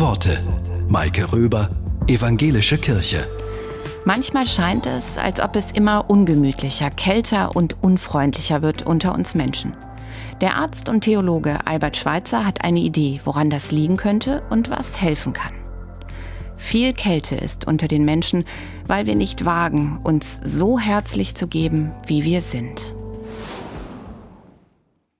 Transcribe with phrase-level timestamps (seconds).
[0.00, 0.38] Worte.
[0.88, 1.70] Maike Röber,
[2.06, 3.26] Evangelische Kirche.
[4.04, 9.74] Manchmal scheint es, als ob es immer ungemütlicher, kälter und unfreundlicher wird unter uns Menschen.
[10.40, 15.00] Der Arzt und Theologe Albert Schweitzer hat eine Idee, woran das liegen könnte und was
[15.00, 15.54] helfen kann.
[16.56, 18.44] Viel Kälte ist unter den Menschen,
[18.86, 22.95] weil wir nicht wagen, uns so herzlich zu geben, wie wir sind.